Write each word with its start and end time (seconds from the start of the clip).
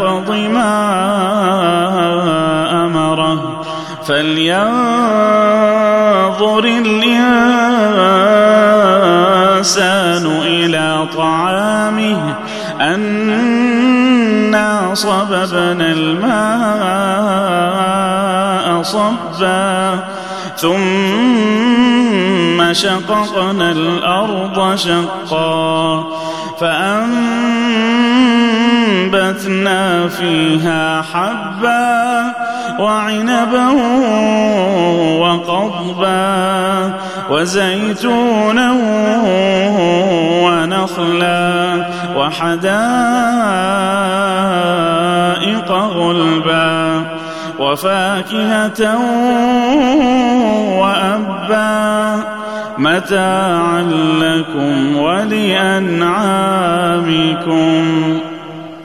يقض 0.00 0.30
ما 0.30 0.72
أمره 2.86 3.60
فلينظر 4.06 4.64
الإنسان 6.64 7.06
إلى 10.26 11.06
طعامه 11.16 12.34
أنا 12.80 13.70
صببنا 14.94 15.92
الماء 15.92 17.20
صبا 18.82 19.98
ثم 20.56 21.40
شققنا 22.72 23.70
الأرض 23.72 24.76
شقا 24.76 26.04
فأنبتنا 29.12 30.08
فيها 30.08 31.02
حبا 31.02 32.32
وعنبا 32.78 33.68
وقضبا 35.18 36.94
وزيتونا 37.30 38.72
ونخلا 40.44 41.86
وحدائق 42.16 42.60
غلبا 45.70 47.02
وفاكهة 47.58 48.98
وأبا 50.78 52.24
متاعا 52.78 53.82
لكم 54.20 54.96
ولأنعامكم 54.96 56.00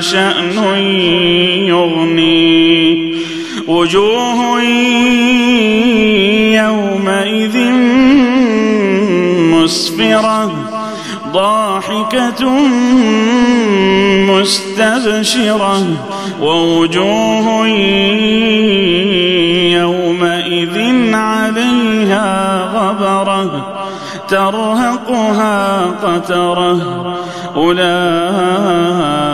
شأن 0.00 0.58
يغنيه 1.68 3.14
وجوه 3.68 4.60
يومئذ 6.52 7.72
مسفرة 9.52 10.52
ضاحكة 11.32 12.50
مستبشرة 14.30 15.86
ووجوه 16.40 17.68
يومئذ 19.68 21.14
عليها 21.14 22.58
غبرة 22.74 23.74
ترهقها 24.28 25.82
قترة 25.86 26.78
أولئك 27.56 29.33